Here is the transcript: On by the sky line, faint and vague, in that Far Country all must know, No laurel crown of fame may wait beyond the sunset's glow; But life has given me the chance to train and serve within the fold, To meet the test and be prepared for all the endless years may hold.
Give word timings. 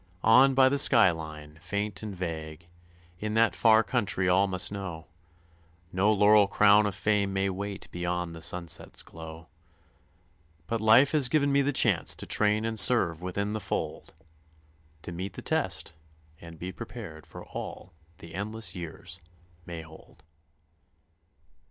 On 0.23 0.55
by 0.55 0.67
the 0.67 0.79
sky 0.79 1.11
line, 1.11 1.59
faint 1.61 2.01
and 2.01 2.15
vague, 2.15 2.65
in 3.19 3.35
that 3.35 3.53
Far 3.55 3.83
Country 3.83 4.27
all 4.27 4.47
must 4.47 4.71
know, 4.71 5.05
No 5.93 6.11
laurel 6.11 6.47
crown 6.47 6.87
of 6.87 6.95
fame 6.95 7.31
may 7.33 7.51
wait 7.51 7.87
beyond 7.91 8.35
the 8.35 8.41
sunset's 8.41 9.03
glow; 9.03 9.45
But 10.65 10.81
life 10.81 11.11
has 11.11 11.29
given 11.29 11.51
me 11.51 11.61
the 11.61 11.71
chance 11.71 12.15
to 12.15 12.25
train 12.25 12.65
and 12.65 12.79
serve 12.79 13.21
within 13.21 13.53
the 13.53 13.61
fold, 13.61 14.15
To 15.03 15.11
meet 15.11 15.33
the 15.33 15.43
test 15.43 15.93
and 16.39 16.57
be 16.57 16.71
prepared 16.71 17.27
for 17.27 17.45
all 17.45 17.93
the 18.17 18.33
endless 18.33 18.73
years 18.73 19.21
may 19.67 19.83
hold. 19.83 20.23